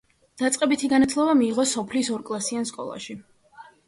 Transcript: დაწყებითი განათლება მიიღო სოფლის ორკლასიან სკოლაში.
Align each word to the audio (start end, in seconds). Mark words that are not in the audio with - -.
დაწყებითი 0.41 0.87
განათლება 0.93 1.35
მიიღო 1.41 1.65
სოფლის 1.71 2.09
ორკლასიან 2.15 2.65
სკოლაში. 2.71 3.17